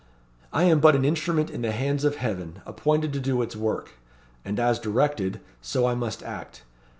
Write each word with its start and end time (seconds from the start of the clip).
"I 0.51 0.63
am 0.63 0.79
but 0.79 0.95
an 0.95 1.05
instrument 1.05 1.51
in 1.51 1.61
the 1.61 1.71
hands 1.71 2.03
of 2.03 2.15
Heaven, 2.15 2.63
appointed 2.65 3.13
to 3.13 3.19
do 3.19 3.43
its 3.43 3.55
work; 3.55 3.99
and 4.43 4.59
as 4.59 4.79
directed, 4.79 5.39
so 5.61 5.85
I 5.85 5.93
must 5.93 6.23
act. 6.23 6.63